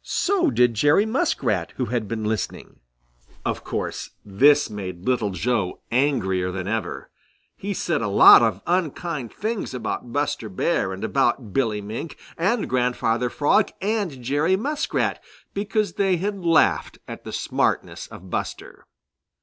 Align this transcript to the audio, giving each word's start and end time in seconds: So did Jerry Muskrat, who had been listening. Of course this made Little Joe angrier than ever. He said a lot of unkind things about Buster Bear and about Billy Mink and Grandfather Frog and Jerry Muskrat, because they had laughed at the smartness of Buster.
So 0.00 0.50
did 0.50 0.72
Jerry 0.72 1.04
Muskrat, 1.04 1.72
who 1.76 1.84
had 1.84 2.08
been 2.08 2.24
listening. 2.24 2.80
Of 3.44 3.64
course 3.64 4.12
this 4.24 4.70
made 4.70 5.04
Little 5.06 5.28
Joe 5.28 5.80
angrier 5.92 6.50
than 6.50 6.66
ever. 6.66 7.10
He 7.54 7.74
said 7.74 8.00
a 8.00 8.08
lot 8.08 8.40
of 8.40 8.62
unkind 8.66 9.30
things 9.30 9.74
about 9.74 10.10
Buster 10.10 10.48
Bear 10.48 10.94
and 10.94 11.04
about 11.04 11.52
Billy 11.52 11.82
Mink 11.82 12.16
and 12.38 12.66
Grandfather 12.66 13.28
Frog 13.28 13.72
and 13.82 14.22
Jerry 14.22 14.56
Muskrat, 14.56 15.22
because 15.52 15.92
they 15.92 16.16
had 16.16 16.46
laughed 16.46 16.98
at 17.06 17.24
the 17.24 17.32
smartness 17.34 18.06
of 18.06 18.30
Buster. 18.30 18.86